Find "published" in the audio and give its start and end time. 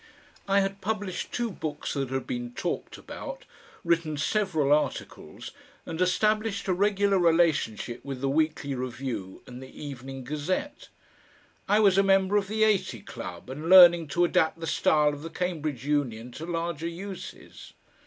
0.81-1.31